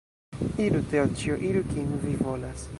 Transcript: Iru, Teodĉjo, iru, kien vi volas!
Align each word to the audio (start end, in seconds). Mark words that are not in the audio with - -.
Iru, 0.67 0.79
Teodĉjo, 0.93 1.37
iru, 1.51 1.63
kien 1.75 1.95
vi 2.07 2.19
volas! 2.27 2.69